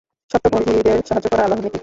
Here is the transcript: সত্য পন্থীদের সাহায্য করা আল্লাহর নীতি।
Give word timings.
সত্য 0.31 0.45
পন্থীদের 0.53 0.97
সাহায্য 1.07 1.27
করা 1.31 1.43
আল্লাহর 1.43 1.63
নীতি। 1.63 1.79